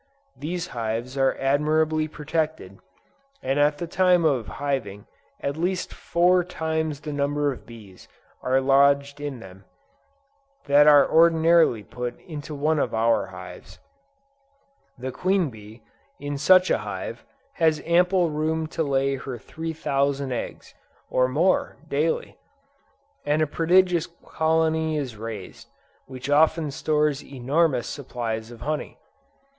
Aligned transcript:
These 0.35 0.69
hives 0.69 1.15
are 1.15 1.37
admirably 1.39 2.07
protected, 2.07 2.79
and 3.43 3.59
at 3.59 3.77
the 3.77 3.85
time 3.85 4.25
of 4.25 4.47
hiving 4.57 5.05
at 5.41 5.55
least 5.55 5.93
four 5.93 6.43
times 6.43 7.01
the 7.01 7.13
number 7.13 7.51
of 7.51 7.67
bees 7.67 8.07
are 8.41 8.59
lodged 8.61 9.19
in 9.21 9.41
them, 9.41 9.63
that 10.65 10.87
are 10.87 11.07
ordinarily 11.07 11.83
put 11.83 12.19
into 12.21 12.55
one 12.55 12.79
of 12.79 12.95
our 12.95 13.27
hives. 13.27 13.77
The 14.97 15.11
queen 15.11 15.51
bee, 15.51 15.83
in 16.19 16.35
such 16.35 16.71
a 16.71 16.79
hive, 16.79 17.23
has 17.57 17.79
ample 17.85 18.31
room 18.31 18.65
to 18.69 18.81
lay 18.81 19.17
her 19.17 19.37
three 19.37 19.71
thousand 19.71 20.31
eggs, 20.31 20.73
or 21.11 21.27
more, 21.27 21.77
daily: 21.87 22.39
and 23.23 23.43
a 23.43 23.45
prodigious 23.45 24.07
colony 24.25 24.97
is 24.97 25.15
raised, 25.15 25.67
which 26.07 26.27
often 26.27 26.71
stores 26.71 27.23
enormous 27.23 27.85
supplies 27.87 28.49
of 28.49 28.61
honey. 28.61 28.97